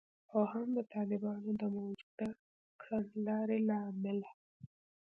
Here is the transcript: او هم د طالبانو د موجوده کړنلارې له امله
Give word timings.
او 0.33 0.41
هم 0.51 0.67
د 0.77 0.79
طالبانو 0.93 1.49
د 1.61 1.63
موجوده 1.77 2.27
کړنلارې 2.81 3.59
له 3.69 3.75
امله 3.89 4.29